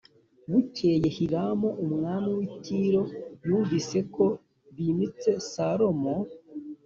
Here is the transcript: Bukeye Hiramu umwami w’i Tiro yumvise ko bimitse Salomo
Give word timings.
Bukeye 0.49 1.07
Hiramu 1.15 1.69
umwami 1.85 2.29
w’i 2.37 2.49
Tiro 2.63 3.03
yumvise 3.47 3.97
ko 4.15 4.25
bimitse 4.75 5.29
Salomo 5.51 6.15